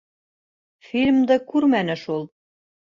Фильмды 0.93 1.39
күрмәне 1.53 2.01
шул. 2.07 2.29